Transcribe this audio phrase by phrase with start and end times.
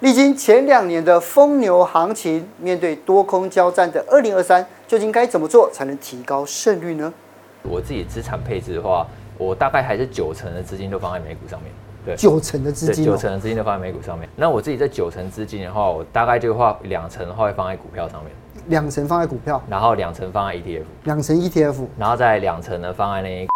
[0.00, 7.12] 历经前两年的疯牛行情，面对多空交战的二零二三，究竟该怎么做才能提高胜率呢？
[7.62, 11.70] 我自己资产配置的话，我大概还是九成的资金都放在美股上面。
[12.02, 14.26] 对，九成的资金，九成的资金都放在美股上面。
[14.36, 18.32] 那我自己这九成资金的话，我大概就话两成的话会放在股票上面。
[18.68, 20.84] 两成放在股票，然后两成放在 ETF。
[21.04, 23.46] 两成 ETF，然后再两成呢放在那。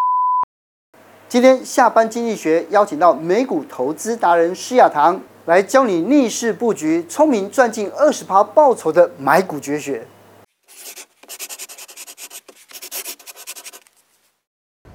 [1.26, 10.06] 今天下班经济学邀请到美股投资达人施雅棠来教你逆势布局，聪明赚进二十趴报酬的买股绝学。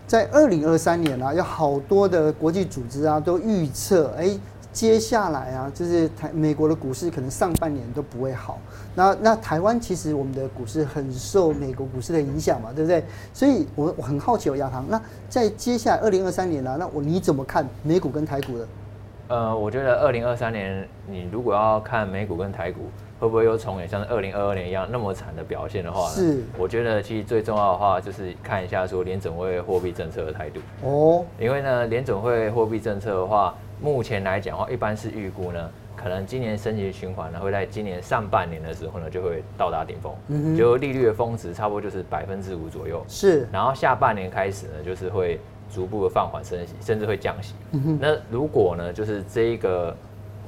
[0.08, 4.38] 在二零二三年啊，有好多的国际组织啊都预测，哎。
[4.72, 8.60] 接下来啊，就是台美国的股市可能上半年都不会好。
[8.94, 13.04] 那那台湾其实我们的股市很受美国股市的影响嘛，对不对？
[13.34, 18.68] 所以我我很好奇，雅棠，那在接下来二零二三年呢、那我你怎么看美股跟台股的？
[19.30, 26.44] 呃，我觉得二零二三年你如果要看美股跟台股会不会又重演像二零二二年一样那么惨的表现的话呢，是。
[26.58, 30.60] 我觉得其实最重要的话就是看一下说联准会货币政策的态度。
[30.84, 31.24] 哦。
[31.40, 33.56] 因为呢，联准会货币政策的话。
[33.82, 43.48] 目前来讲的话，一般是预估呢，可能今年升级循环呢，会在今年上半年的时候呢，就会到达顶峰，嗯，就利率的峰值差不多就是百分之五左右，是。
[43.54, 45.40] 然后下半年开始呢，就是会
[45.72, 47.54] 逐步的放缓升息，甚至会降息。
[47.72, 47.98] 嗯。
[48.02, 49.96] 那如果呢，就是这一个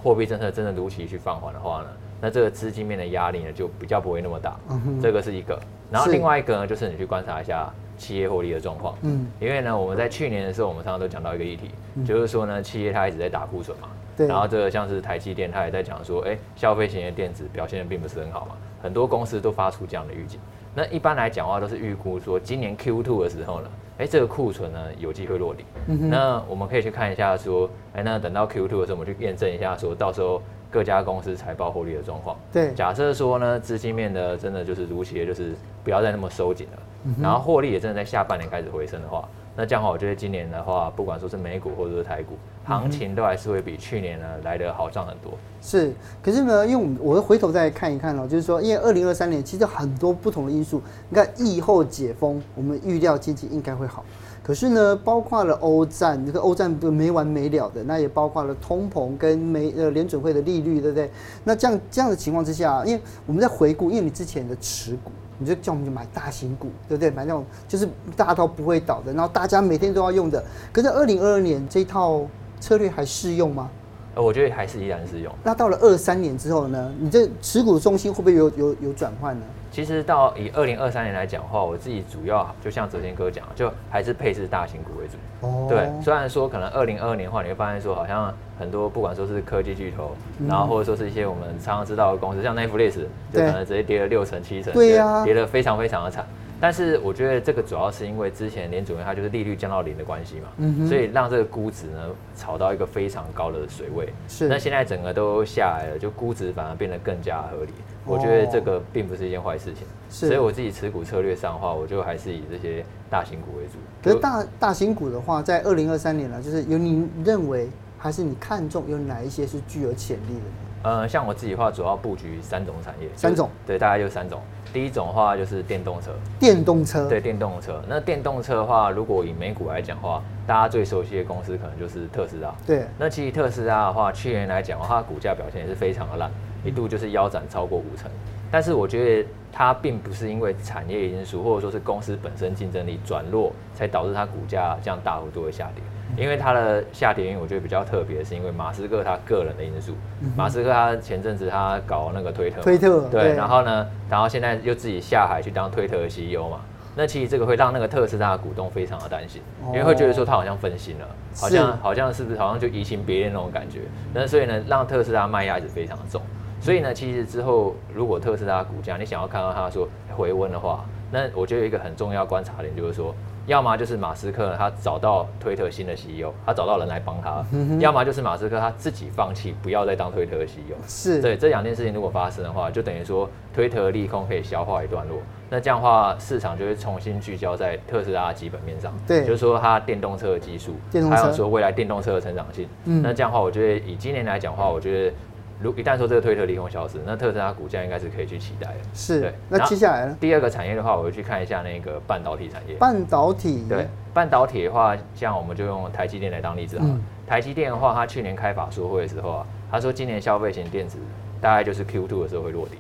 [0.02, 1.88] 货币政策真的如期去放缓的话呢，
[2.19, 4.58] 那这个资金面的压力呢，就比较不会那么大。
[4.69, 5.00] 嗯。
[5.02, 5.59] 这个是一个。
[5.91, 7.72] 然后另外一个呢，就是你去观察一下。
[7.97, 20.39] 企业获利的状况，嗯，因为呢，我们在去年的时候，我们常常都讲到一个议题，嗯、就是说呢，企业它一直在打库存嘛，对，然后这个像是台积电，它也在讲说，哎、欸，消费型的电子表现的并不是很好嘛，很多公司都发出这样的预警。
[20.73, 25.66] 那一般来讲的话，都是预估说今年 Q2 的时候呢，哎、欸，这个库存呢有机会落底。
[25.88, 32.38] 嗯哼，那我们可以去看一下说，哎、欸，那等到 Q2 的时候，我们去验证一下说，到时候各家公司财报获利的状况。
[32.53, 36.80] 对，假设说呢，资金面的真的就是如期的，就是不要再那么收紧了。
[37.19, 45.34] 然后获利也真的在下半年开始回升的话，那这样的话，我觉得今年的话，不管说是美股或者是台股，行情都还是会比去年呢来得好涨很多。
[45.62, 54.06] 是，可是呢，因为我们回头再看一看哦，就是说，因为二零二三年其实很多不同的因素，你看疫后解封，我们预料经济应该会好。
[54.41, 61.12] 可是呢，包括了欧战，这个欧战不没完没了的，那也包括了通膨跟美呃联准会的利率，对不对？
[61.44, 65.12] 那这样这样的情况之下，因为我们在回顾，因为你之前的持股。
[65.41, 67.09] 你就叫我们就买大型股，对不对？
[67.09, 70.41] 买那种就是大到不会倒的，然后大家每天都要用的。
[70.72, 72.22] 可是二零二二年这一套
[72.59, 73.69] 策略还适用吗？
[74.13, 75.34] 呃，我觉得还是依然适用。
[75.44, 76.94] 那到了二三年之后呢？
[77.00, 79.46] 你这持股的重心会不会有有有转换呢？
[79.71, 85.47] 其实到以二零二三年来讲的话，我自己主要就像哲贤哥讲，就还是配置大型股为主。
[85.47, 85.67] 哦。
[85.69, 92.97] 对，虽然说可能二零二二年的话，你会发现说好像很多不管说是科技巨头，嗯、然后或者说是一些我们常常知道的公司，像 Netflix，
[93.31, 96.25] 就可能直接跌了六成七成，对呀、啊，跌得非常非常的惨。
[96.61, 104.13] 但是我觉得这个主要是因为之前联储会它就是利率降到零的关系嘛，嗯，所以让这个估值呢炒到一个非常高的水位。
[104.27, 104.47] 是。
[104.47, 107.73] 那现在整个都下来了，就估值反而变得更加合理。
[108.05, 109.88] 我觉得这个并不是一件坏事情。
[110.09, 110.27] 是。
[110.27, 113.79] 所以我自己持股策略上的话，我就还是以这些大型股为主。
[114.03, 117.67] 可是大大型股的话，在二零二三年呢，就是有你认为
[117.97, 120.89] 还是你看中有哪一些是具有潜力的？
[120.89, 123.07] 呃，像我自己的话，主要布局三种产业。
[123.16, 123.50] 三种。
[123.67, 124.41] 对，大概就三种。
[124.73, 127.81] 第一种的话就是电动车，电动车，对，电动车。
[127.87, 132.53] 那电动车的话，如果以美股来讲的话，大家最熟悉的公司可能就是特斯拉。
[132.65, 136.31] 对，那其实特斯拉的话，去年来讲的话，它股价表现也是非常的烂，
[136.63, 138.09] 一度就是腰斩超过五成。
[138.49, 145.83] 但是我觉得它并不是因为产业因素，或者说是公司本身竞争力转弱，才导致它股价这样大幅度的下跌。
[146.17, 149.94] 因为它的下跌我觉得比较特别，是因为马斯克他个人的因素。
[150.35, 156.59] 马斯克他前阵子他搞那个推特，推特对，然后呢，然后现在又自己下海去当推特的 CEO 嘛。
[156.95, 163.79] 那其实这个会让那个特斯拉的股东非常的担心，因为会觉得说他好像分心了，好像好像是不是好像就移情别恋那种感觉。
[164.13, 166.21] 那所以呢，让特斯拉卖压一直非常的重。
[166.59, 173.15] 所以呢，其实之后如果特斯拉股价你想要看到它说回温的话，那我觉得有一个很重要观察点就是说。
[173.47, 177.43] 要么就是马斯克他找到推特新的 CEO，他找到人来帮他；
[177.79, 180.75] 要么就是马斯克他自己放弃，不要再当推特的 CEO。
[180.88, 185.17] 是对这两件事情如果发生的话，就等于说推特利空可以消化一段落，
[185.49, 188.93] 那这样的话市场就会重新聚焦在特斯拉的基本面上。
[189.07, 190.75] 对，就是说它电动车的技术，
[191.09, 192.67] 还有说未来电动车的成长性。
[192.85, 195.15] 嗯，那这样的话，我觉得以今年来讲的话，我觉得。
[195.62, 198.78] 如一旦说这个推特利空消失，那特斯拉股价应该是可以去期待的。
[198.94, 199.34] 是，对。
[199.50, 200.18] 那接下来呢？
[200.19, 202.75] 第二个产业的话，我会去看一下那个半导体产业。
[202.75, 203.66] 半导体。
[203.69, 206.81] 对，半导体的话，像我们就用台积电来当例子啊。
[206.84, 210.98] 嗯台积电的话，它去年开法说会的时候啊，他说今年消费型电子
[211.40, 212.75] 大概就是 Q2 的时候会落地。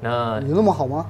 [0.00, 1.06] 那有那么好吗？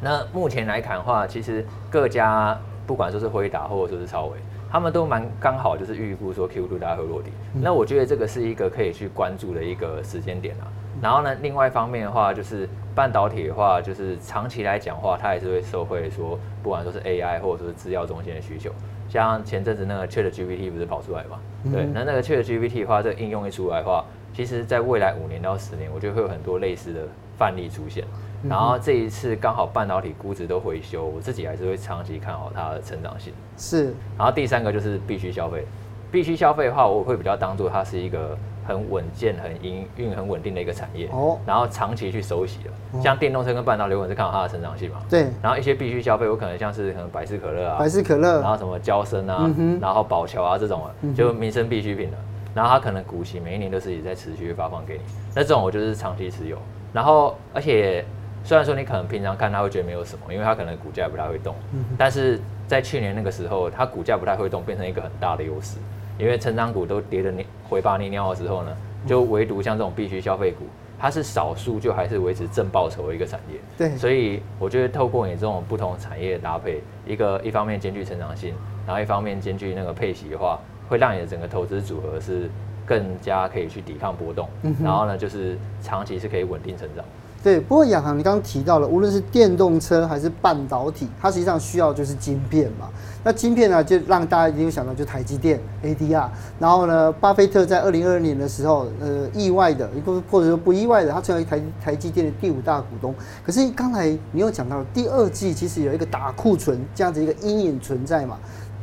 [0.00, 2.56] 那目前来看的话，其实各家
[2.86, 4.38] 不管说是辉达或者说是超微，
[4.76, 7.30] 他们都蛮刚好就是预估说 Q2 大概会落地。
[7.54, 10.68] 嗯、那我觉得这个是一个可以去关注的一个时间点啊。
[11.00, 18.70] 然后呢，另外一方面的话，就是半导体的话，就是长期来讲的话，它也是会受惠说，不管说是 AI 或者说是资料中心的需求。
[19.08, 21.40] 像前阵子那个 ChatGPT 不是跑出来嘛？
[21.64, 27.00] 嗯、对，那那个 ChatGPT 的话，这个应用一出来的话，其实在未来五年到十年，我觉得会有很多类似的
[27.38, 28.04] 范例出现。
[28.48, 33.32] 然后这一次刚好半导体估值都回修，我自己还是会长期看好它的成长性。
[33.56, 33.94] 是。
[34.16, 35.64] 然后第三个就是必须消费，
[36.10, 38.36] 必须消费的话，我会比较当做它是一个。
[38.66, 43.00] 很稳健、很营运、很稳定的一个产业，哦，然后长期去收息的。
[43.00, 44.96] 像电动车跟半导体，我是看好它的成长性嘛。
[45.08, 45.28] 对。
[45.40, 49.48] 然后一些必须消费，我可能像是可能百事可乐啊，百事可乐，然后什么娇生啊，
[49.80, 52.16] 然后宝乔啊这种啊，就民生必需品的。
[52.54, 55.00] 然后它可能股息每一年都是也在持续发放给你，
[55.32, 56.58] 那这种我就是长期持有。
[56.92, 58.04] 然后而且
[58.46, 61.52] 虽然说你可能平常看它会觉得没有什么，因为它可能股价不太会动，
[61.98, 65.78] 但是在去年那个时候，它股价不太会动，变成一个很大的优势。
[66.16, 68.70] 因为成长股都跌得你灰爸腻尿的时候呢，
[69.04, 70.64] 就唯独像这种必须消费股，
[70.96, 73.58] 它是少数就还是维持正报酬的一个产业。
[73.76, 78.54] 对，所以我觉得透过你这种不同产业的搭配，一个一方面兼具成长性，
[78.86, 80.56] 然后一方面兼具那个配息的话，
[80.88, 82.48] 会让你的整个投资组合是
[82.86, 84.48] 更加可以去抵抗波动，
[84.84, 87.04] 然后呢，就是长期是可以稳定成长。
[87.42, 92.88] 对，不过雅航，你刚刚提到了，无论是电动车还是半导体，它实际上需要就是晶片嘛。
[93.22, 96.28] 那晶片呢，就让大家一定想到就台积电 ADR。
[96.58, 99.88] 然后呢，巴菲特在二零二二年的时候，呃，意外的，
[100.28, 103.14] 或者说不意外的，他成为台台积电的第五大股东。
[103.44, 108.38] 可是刚才你有讲到，第二季其实有一个打库存这样子一个阴影存在嘛。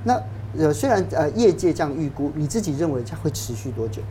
[0.05, 0.17] 那
[0.57, 4.01] 呃，虽然呃业界这样预估，你自己认为它会持续多久？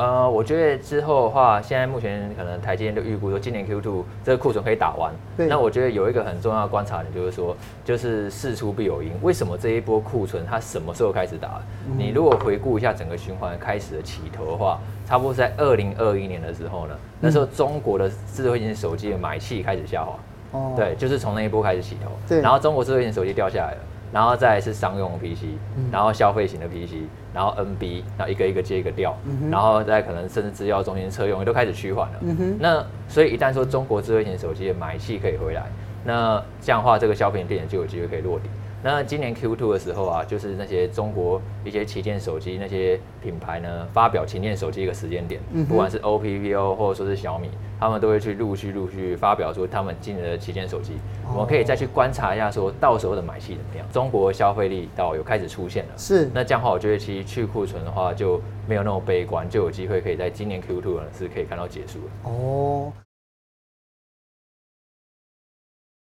[0.00, 5.12] 呃，我觉得之后的话，现在目前可能台积电都预估说，今年 Q2 这个库存可以打完。
[5.36, 5.46] 对。
[5.46, 7.54] 那我觉得有一个很重要的观察点，就是说，
[7.84, 9.10] 就是事出必有因。
[9.20, 11.60] 为什么这一波库存它什么时候开始打？
[11.86, 20.18] 嗯、你如果回顾一下整个循环开始的起头的话，差不多在二零二一年的时候呢，那时候中国的智慧型手机的买气开始下滑。
[20.52, 20.72] 哦。
[20.74, 22.10] 对，就是从那一波开始起头。
[22.26, 22.40] 对。
[22.40, 23.78] 然后中国智慧型手机掉下来了。
[24.12, 25.44] 然后再来是商用 PC，
[25.92, 26.94] 然后消费型的 PC，
[27.32, 29.16] 然后 NB，然后一个一个接一个掉，
[29.50, 32.18] 然后再可能甚至资料中心车用也都开始趋缓了。
[32.58, 35.62] 那所以一旦说中国智慧型手机的买气可以回来，
[36.04, 38.48] 那这样的话这个消费型电子就有机会可以落底。
[38.82, 50.94] 那今年 Q2 的时候啊，就是那些中国一些旗舰手机那些品牌呢，发表旗舰手机一个时间点，不管是 OPPO 或者说是小米，他们都会去陆续陆续发表说他们今年的旗舰手机，
[51.30, 53.86] 我们可以再去观察一下，说到时候的买气怎么样。
[53.92, 56.30] 中国消费力到有开始出现了，是。
[56.32, 62.30] 那这样的话，我觉得其实去库存的话就没有那么悲观，就有机会可以在今年 Q2 呢是可以看到结束的。
[62.30, 62.92] 哦。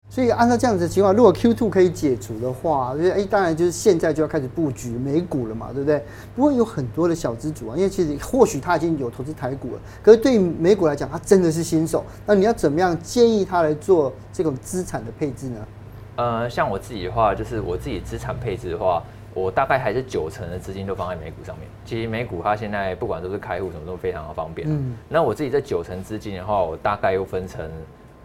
[0.10, 6.02] 所以按照这样子的情况，如果 Q2 可以解除的话，就是哎，当然就是现在就要开始布局美股了嘛，对不对？
[6.34, 12.04] 不过有很多的小资主啊，因为其实或许他已经有投资台股了，可是对于美股来讲，他真的是新手。
[12.26, 15.68] 那你要怎么样建议他来做这种资产的配置呢？
[16.16, 19.04] 呃，像我自己的话，就是我自己资产配置的话，
[19.34, 21.68] 我大概还是九成的资金都放在美股上面。
[21.86, 24.68] 其实美股它现在不管都是开户什么都非常的方便。
[24.72, 24.96] 嗯。
[25.10, 27.70] 那我自己这九成资金的话，我大概又分成。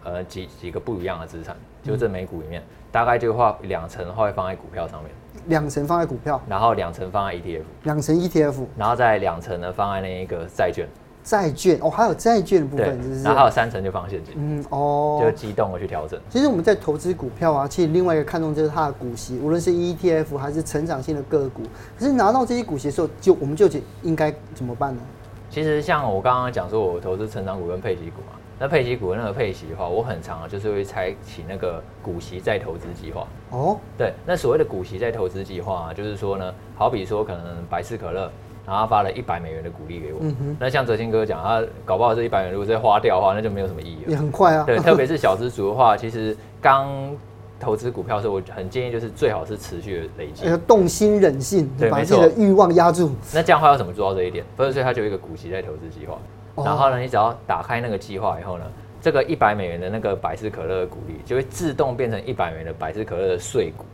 [0.05, 5.11] 呃，几几个不一样的资产，就这美股里面，嗯、大概就话两成的话会放在股票上面，
[5.47, 10.87] 两成放在股票，然后两成放在 ETF，两成 ETF，然后再两成呢放在那一个债券，
[11.23, 16.19] 债券哦，还有债券的部分，对，然后还有三成就放现金，嗯哦，就机动的去调整。
[16.29, 21.63] 其实我们在投资股票啊，其实另外一个看重就是它的股息，无论是 ETF 还是成长性的个股，
[21.99, 25.01] 可是拿到这些股息的时候，就我们究竟应该怎么办呢？
[25.49, 28.39] 其实像我刚刚讲说，我投资成长股跟配息股嘛。
[28.59, 33.27] 那配息股的那个配息的话，我很常就是会采取那个股息再投资计划。
[33.49, 38.31] 哦，对，那所谓的股息再投资计划啊，就是说呢，好比说可能百事可乐，
[38.65, 44.11] 然后他发了一百美元的股利给我，嗯、哼那像哲青哥讲，他搞不好这一百元如果再花掉的话，那就没有什么意义了。
[44.11, 44.63] 也很快啊。
[44.65, 46.89] 对，特别是小资族的话，其实刚
[47.59, 53.11] 投资股票的时候，我很建议就是最好是持续的累积，要动心忍性，对，把自己的欲望压住。
[53.33, 54.45] 那这样的话要怎么做到这一点？
[54.55, 56.17] 所以他就有一个股息再投资计划。
[56.55, 58.65] 然后呢，你只要打开那个计划以后呢，
[59.01, 63.85] 这个一百美元的那个百事可乐的股利就会自动变成一百元的百事可乐的税股，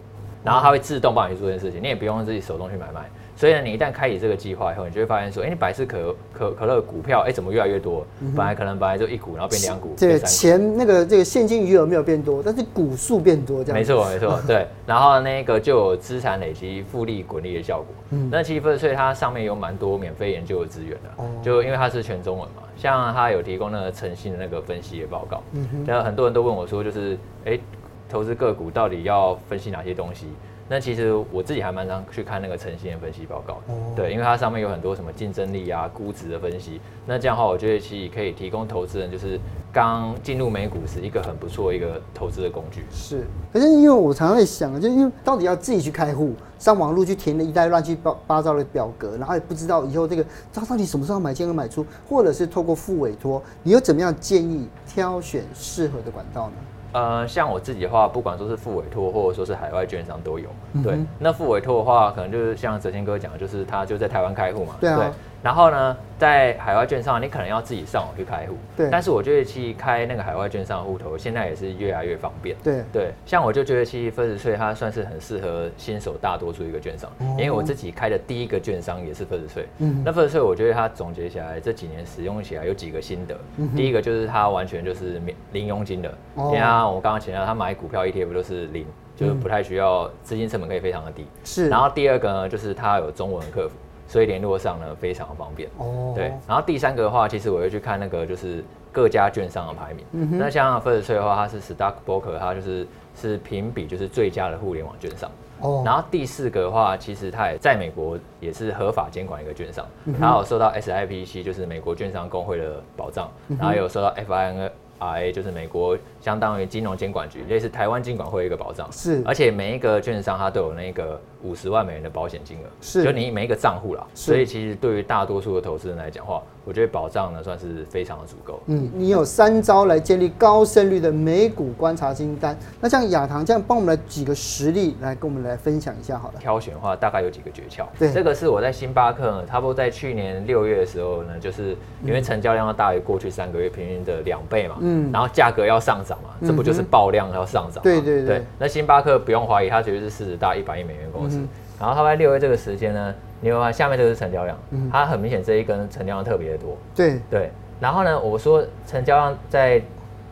[0.43, 3.09] 然后它会自动帮你去做这件事情，你也不用自己手动去买卖。
[3.39, 8.05] 所以呢，你一旦开启这个计划以后，你就会发现说，哎、欸，你百事可可可乐股票，哎、欸，怎么越来越多？
[8.19, 13.79] 嗯、本来可能本来就一股，然后变两股，这个钱那个这个现金余额没有变多，但是股数变多，这样。
[13.79, 14.67] 没错没错， 对。
[14.85, 17.87] 然后那个就有资产累积复利滚利的效果。
[18.09, 18.27] 嗯。
[18.29, 25.41] 那其实分时税它上面有蛮多免费研究的资源的，哦、就因为它是全中文嘛，像它有提供那个诚信的那个分析的报告。
[25.53, 25.85] 嗯哼。
[25.87, 27.13] 然后很多人都问我说，就是
[27.45, 27.61] 哎、欸，
[28.09, 30.27] 投资个股到底要分析哪些东西？
[30.71, 33.57] 那其实我自己还蛮常去看那个诚信的分析报告，
[33.95, 36.79] 对，因为它上面有很多什么竞争力啊、估值的分析。
[37.07, 39.39] 那这样的话，我觉得其实可以提供投资人，就是
[39.73, 42.85] 刚进入美股时一个很不错一个投资的工具。
[42.91, 47.97] 是，可是因为我常常在想，就因为到底要自己去开户，上网路去填了一袋乱七
[48.27, 50.23] 八糟的表格，然后也不知道以后这个
[50.53, 56.53] 他到底什么时候买进和买出，或者是透过副委托，你又怎么样建议挑选适合的管道呢？
[56.91, 60.49] 呃，像我自己的话，不管说是付委托或者说是海外券商都有。
[60.83, 64.75] 对，那付委托的话，可能就是像哲青哥讲的，就是他就在台湾开户嘛。
[64.79, 64.97] 对啊。
[64.97, 65.05] 对
[65.41, 68.57] 然后呢，在海外券商，你可能要自己上网去开户。
[68.75, 68.89] 对。
[68.91, 72.55] 但是我觉得其实开那个海外券商户头，现在也是越来越方便。
[72.61, 73.11] 对对。
[73.25, 79.67] 像我就觉得其实 First Trade 它算是很适合新手大多数一个券商，哦、因为我自己开的第一个券商也是 First Trade。
[79.77, 80.03] 嗯。
[80.05, 83.39] 那 First Trade 我觉得它总结起来这几年使用起来有几个心得。
[83.55, 91.25] 嗯、第一个就是它完全就是免零佣金的，哦、因为它我刚刚提到它买股票 ETF 都是零，就是不太需要资金成本可以非常的低。
[91.45, 91.69] 是。
[91.69, 93.75] 然后第二个呢，就是它有中文客服。
[94.09, 96.13] 所以联络上呢非常方便哦。
[96.15, 100.03] 对，然后第三个的话，其实我会去看那个就是各家券商的排名。
[100.13, 105.29] 嗯、那像 First Trade 的话，它是 Stockbroker，它就是是评比就是最佳的互联网券商。
[105.61, 105.83] 哦。
[105.85, 109.85] 然后第四个的话，其实它也在美国也是合法监管一个券商，
[110.19, 118.91] 然后有受到 SIPC 就是美国券商工会的保障，嗯、然后有受到 FINRA 就是美国相当于金融监管局，类似台湾金管会一个保障。
[118.91, 119.21] 是。
[119.23, 121.21] 而且每一个券商它都有那个。
[121.43, 128.61] 五十万美元的保险金额，是就你每一个账户啦，所以其实对于大多数的投资人来讲话，我觉得保障呢算是非常的足够。
[128.67, 136.35] 嗯，你有三招来建立高胜率的美股观察清单，那像亚棠这样帮我们来几个实例来跟我们来分享一下好了。
[136.39, 147.81] 挑选的话大概有几个诀窍，对，这个是我在星巴克呢，差不多在去年六月的时候呢，就是因为成交量要大于过去三个月平均的两倍嘛，嗯，然后价格要上涨嘛，这不就是爆量要上涨？
[147.81, 151.28] 对对对，那星巴克不用怀疑，它绝对是市值大一百亿美元公司。
[151.31, 156.75] 嗯然后它在六月这个时间呢，你会发现下面这个是成交量，嗯、它很明显这一根成交量特别的多。
[156.93, 157.51] 对对。
[157.79, 159.81] 然后呢，我说成交量在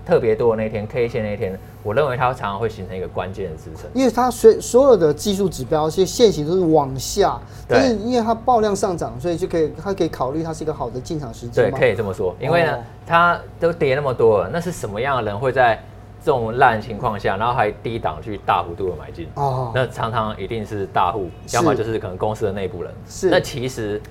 [0.06, 3.90] 特别多的那天，K 线那一天，我认为它常常会形成一个关键的支撑。
[3.94, 11.62] 因为它所所有的技术指标，其实线型都是往下，对但是因为它爆量上涨，所以就可以它可以考虑它是一个好的进场时机。
[11.62, 12.36] 对，可以这么说。
[12.42, 15.80] 因为呢，哦、它都跌那么多了，那是什么样的人会在？
[16.28, 22.94] 这种烂情况下，然后还低档去大幅度的买进，哦，那常常一定是大户，要么就是可能公司的内部人。
[23.08, 24.02] 是，那其实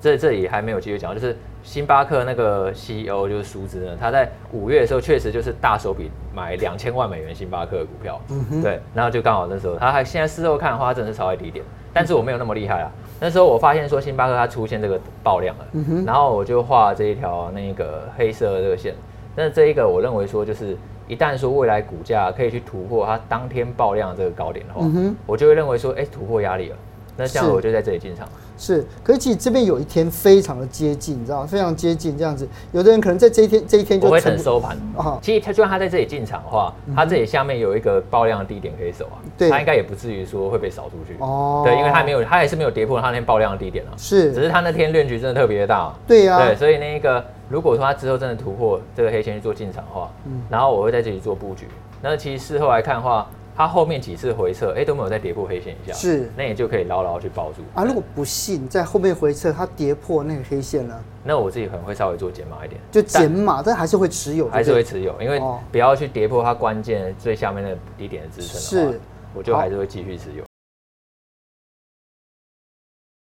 [0.00, 8.18] 这这里还没有继续讲，就是星巴克那个 CEO 就是舒兹呢，他在五月的时候确实就是大手笔买两千万美元星巴克的股票，
[8.62, 12.90] 对，然后就刚好那时候他还现在事后看的话，真的是超在低点，但是我没有那么厉害啊。
[13.20, 18.94] 那时候我发现说星巴克它出现这个爆量了，嗯，然后我就画这一条那个黑色的这个线，
[19.36, 20.74] 那这一个我认为说就是。
[21.08, 26.76] 一旦说未来股价可以去突破它当天爆量的这个高点的话，嗯、我就会认为说，哎、欸，突破压力了，
[27.16, 28.28] 那这样我就在这里进场。
[28.58, 31.46] 是，可是其实这边有一天非常的接近，你知道吗？
[31.46, 34.76] 非常接近这样子，有的人可能在这一天这一天就会等收盘。
[34.96, 41.16] 哦、其实他就算他在这里进场的话，他这里下面有一个爆量的低点可以守啊，他应该也不至于说会被扫出去。
[41.20, 43.92] 哦，对，因为他没有，他也是没有跌破他那天爆量的低点啊。
[43.98, 45.92] 是，只是他那天量局真的特别的大。
[46.06, 46.46] 对呀、啊。
[46.46, 51.68] 对，所以那个如果说他之后真的突破这个黑线去做进场的话，嗯，然后我会在这里做布局。
[52.00, 53.26] 那其实事后来看的话。
[53.56, 57.84] 它后面几次回撤，哎、欸，都没有再跌破黑线以下，是，那你就可以牢牢去抱住啊。
[57.84, 65.40] 如果不信在后面回撤，它跌破那个黑线了，那我自己可能会稍微做减码一点，就减码，但，但还是会持有，还是会持有，因为
[65.72, 69.00] 不要去跌破它关键最下面的低点的支撑，是，
[69.34, 70.44] 我就还是会继续持有。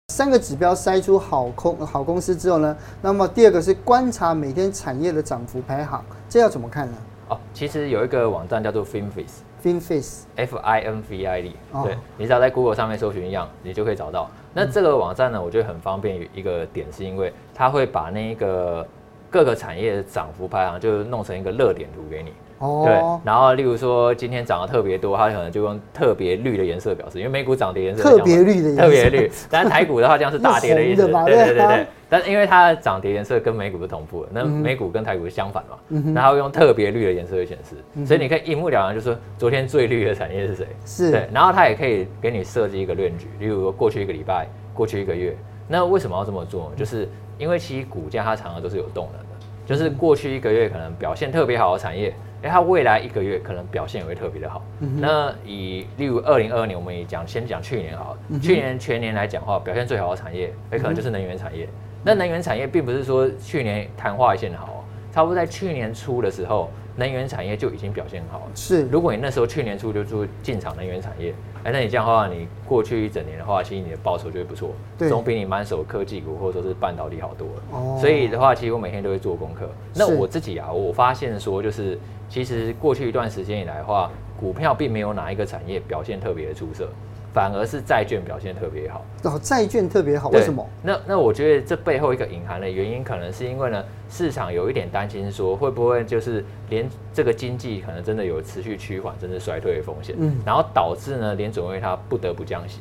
[0.10, 6.98] 三个指标筛出好空好公司之后呢，那么第二个是观察每天产业的涨幅排行，这要怎么看呢？
[7.30, 9.30] 哦，其实有一个网站叫做 Finviz。
[9.64, 14.30] Finviz，F I N V I D，对，你只要在 Google 上面搜寻一样，你就可以找到。
[14.54, 16.28] 那这个网站呢，我觉得很方便。
[16.34, 18.86] 一个点是因为它会把那个
[19.30, 22.34] 各个产业的涨幅排行，就弄成一个热点图给你。
[22.60, 29.32] 哦，对，然后例如说今天涨得特别多，它可能就用特别绿的颜色表示，因为美股涨跌颜色特别绿的颜色，特别绿。
[29.50, 31.08] 但是台股的话，这样是大跌的意思。
[31.08, 31.88] 对对对对。
[32.10, 40.68] 但是因为它的涨跌颜色跟美股是同步的，那美股跟台股是相反嘛，嗯、然后用特别绿的颜色去显示，嗯、所以你可以一目了然，就说昨天最绿的产业是谁？
[40.86, 41.12] 是。
[41.12, 44.48] 对，然后它也可以给你设计一个论据，例如说过去一个礼拜。
[44.72, 45.36] 过去一个月。
[45.68, 46.72] 那为什么要这么做？
[46.74, 47.06] 就是
[47.38, 54.64] 因为其实股价它常常都是有动能的，就是过去一个月可能表现特别好的产业，哎，它未来一个月可能表现也会特别的好。
[54.80, 61.68] 嗯、那以例如二零二二年，我们也讲先讲去年好了，嗯、去年全年来讲的话，表现最好的产业，哎，可能就是能源产业。
[62.00, 66.70] 嗯、那能源产业并不是说去年昙花一现好，差不多在去年初的时候。
[66.96, 68.46] 能源产业就已经表现好了。
[68.54, 77.54] 是，如果你那时候去年初就做进场能源产业，哎，那你这样的话，你过去一整年的话，其实你的报酬就会不错，对，总比你满手科技股或者说是半导体好多了。
[77.72, 77.98] 哦。
[78.02, 79.70] 所以的话，其实我每天都会做功课。
[79.96, 86.90] 那我自己啊，我发现说，就是其实过去一段时间以来的话，股票并没有哪一个产业表现特别的出色。
[87.34, 89.06] 反而是债券表现特别好。
[89.24, 90.66] 哦，债券特别好，为什么？
[90.82, 102.80] 那那我觉得这背后一个隐含的原因，可能是因为呢，市场有一点担心说，会不会就是连这个经济可能真的有持续趋缓甚至衰退的风险，嗯，然后导致呢，联准会它不得不降息，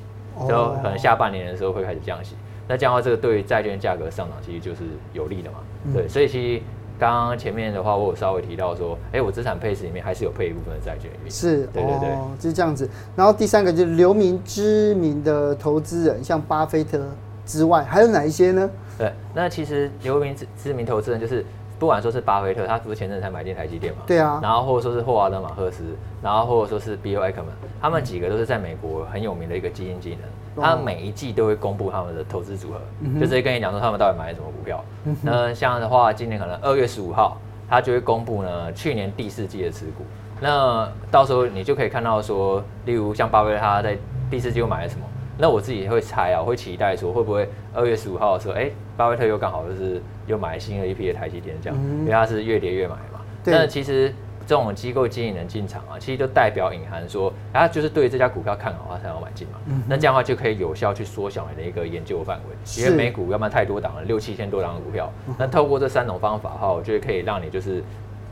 [0.48, 2.34] 就可能下半年的时候会开始降息，
[2.66, 5.58] 那这样的话，这个对于债券价格上涨其实就是有利的嘛，
[5.94, 6.62] 对，所以其实。
[6.98, 11.10] 刚刚前面的话，我有稍微提到说，哎，我资产配置里面还是有配一部分的债券。
[11.30, 12.88] 是，对对对，哦，就是这样子。
[13.14, 17.00] 然后第三个就是留名知名的投资人，像巴菲特
[17.46, 18.68] 之外，还有哪一些呢？
[18.98, 21.44] 对，那其实留名知知名投资人就是。
[21.78, 24.00] 不管说是巴菲特，他不是前阵才买进台积电嘛？
[24.06, 24.40] 对啊。
[24.42, 25.84] 然后或者说是霍华德马赫斯，
[26.20, 27.44] 然后或者说是 Bill Ackman，
[27.80, 30.18] 他们几个都是在美国很有名的一个基金经理
[30.56, 32.80] 他们每一季都会公布他们的投资组合，
[33.14, 34.84] 就直接跟你讲说他们到底买了什么股票。
[35.22, 37.36] 那像的话，今年可能二月十五号，
[37.70, 40.04] 他就会公布呢去年第四季的持股。
[40.40, 43.96] 那到时候你就可以看到说，例如像巴菲特他在
[44.28, 45.02] 第四季又买了什么。
[45.38, 53.20] 那我自己也会猜啊，我会期待说会不会二月十五号的时候，哎、欸，巴菲特又刚好就是又买新的一批的台积电这样，嗯、因为它是越跌越买嘛。
[53.44, 54.12] 对那其实
[54.46, 59.58] 这种机构经理人进场啊，其实就代表隐含说，他就是对这家股票看好，他才要买进嘛。
[59.66, 65.08] 嗯、那这样的话就可以有效去缩小你的一个研究范围，因为美股要不然太多档了，六七千多档的股票。
[65.38, 67.82] 那透过这三种方法的话，我觉得可以让你就是。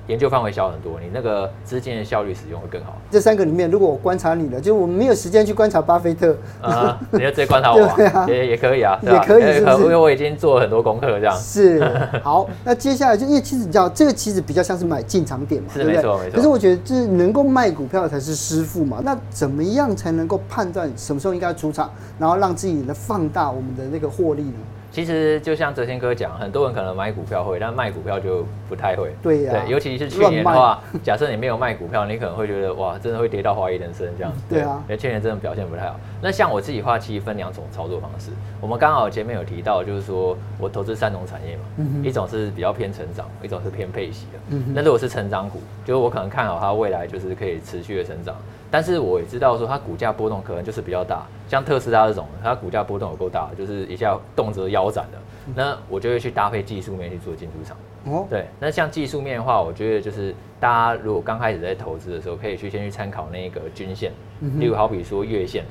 [0.06, 2.96] 研究范围小很多，你那个资金的效率使用会更好。
[3.10, 7.82] 这三个里面，如果我观察你的，就我们没有时间去观察巴菲特，啊，你就直接观察我，
[8.14, 11.36] 啊，也也可以啊，也可以是不是，因为我已经做了很多功课了，这样。
[11.36, 11.82] 是，
[12.22, 16.36] 好，那接下来就因为其实你知道，这个其实比较像是买进场点嘛，是没错没错。
[16.36, 19.00] 可是我觉得，就是能够卖股票才是师傅嘛。
[19.02, 24.58] 那怎么样才能够判断什么时候应该出场，然后让自己能放大我们的那个获利呢？
[24.96, 29.14] 其实就像哲先哥讲，很多人可能买股票会，但卖股票就不太会。
[29.22, 29.60] 对呀、啊。
[29.60, 34.32] 对，尤其是去年的话，假设你没有卖股票，你可能会觉得哇，真的会跌到怀疑人生这样。
[34.32, 34.82] 子，对啊。
[34.84, 36.00] 因为去年真的表现不太好。
[36.22, 38.30] 那像我自己的话，其实分两种操作方式。
[38.58, 44.56] 我们刚好前面有提到，就是说我投资三种产业嘛，嗯、一种是比较偏成长，一种是偏配息的。
[44.72, 48.34] 那如果是成长股，就是我可能看好它未来就是可以持续的成长。
[48.76, 55.18] 但是我也知道说它股价波动可能就是比较大，像特斯拉这种，它股价波动有够大，就是一下动辄腰斩的，
[55.54, 57.74] 那我就会去搭配技术面去做进出场。
[58.04, 64.12] 哦，对，那像技术面的话，我觉得就是大家如果刚开始在投资的时候，可以去先去参考那个均线，
[64.58, 65.64] 例如好比说月线，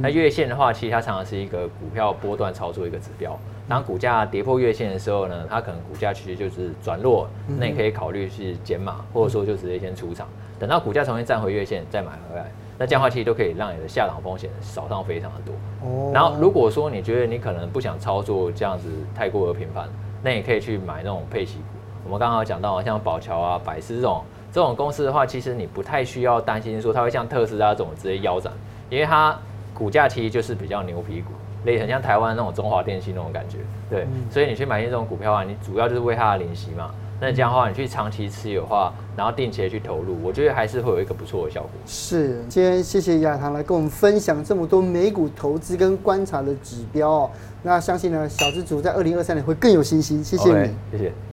[0.00, 3.36] 那月线的话，其实它常常是一个股票波段操作一个指标。
[3.68, 7.26] 当股价跌破月线的时候呢，它可能股价其实就是转弱，
[7.58, 10.26] 那你可以考虑是减码，或者说就直接先出场。
[10.58, 15.54] 等到股价重新站回月线再买回来，那这样的话其实都可以让你的下档风险少上非常的多。
[15.82, 16.10] 哦。
[16.14, 19.88] 然后如果说你觉得你可能不想操作这样子太过的频繁，
[20.22, 21.64] 那你可以去买那种配息股。
[22.04, 24.22] 我们刚刚讲到像宝桥啊、百思这种
[24.52, 28.52] 这种公司的话，其实你不太需要担心说它会像特斯拉这种直接腰斩，
[28.90, 29.36] 因为它
[29.72, 31.32] 股价其实就是比较牛皮股，
[31.64, 33.58] 类很像台湾那种中华电信那种感觉。
[33.88, 34.06] 对。
[34.30, 36.90] 所以你去买进这种股票啊，你主要就是为它的利息嘛。
[37.20, 41.70] 那这样的话，你去长期持有的话，然后定期的去投入，我觉得还是会有一个不错的效果。
[41.86, 47.30] 是，今天谢谢亚堂来跟我们分享这么多美股投资跟观察的指标哦。
[47.62, 50.24] 那相信呢，小资主在二零二三年会更有信心。
[50.24, 51.31] 谢谢你，okay, 谢谢。